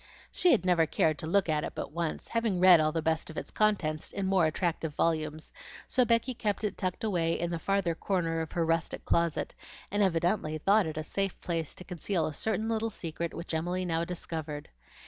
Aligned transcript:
She 0.31 0.51
had 0.51 0.65
never 0.65 0.87
cared 0.87 1.19
to 1.19 1.27
look 1.27 1.47
at 1.47 1.63
it 1.63 1.73
but 1.75 1.91
once, 1.91 2.29
having 2.29 2.59
read 2.59 2.79
all 2.79 2.91
the 2.91 3.03
best 3.03 3.29
of 3.29 3.37
its 3.37 3.51
contents 3.51 4.11
in 4.11 4.25
more 4.25 4.47
attractive 4.47 4.95
volumes, 4.95 5.53
so 5.87 6.05
Becky 6.05 6.33
kept 6.33 6.63
it 6.63 6.75
tucked 6.75 7.03
away 7.03 7.33
in 7.39 7.51
the 7.51 7.59
farther 7.59 7.93
corner 7.93 8.41
of 8.41 8.53
her 8.53 8.65
rustic 8.65 9.05
closet, 9.05 9.53
and 9.91 10.01
evidently 10.01 10.57
thought 10.57 10.87
it 10.87 10.97
a 10.97 11.03
safe 11.03 11.39
place 11.39 11.75
to 11.75 11.83
conceal 11.83 12.25
a 12.25 12.33
certain 12.33 12.67
little 12.67 12.89
secret 12.89 13.31
which 13.31 13.53
Emily 13.53 13.85
now 13.85 14.03
discovered. 14.03 14.69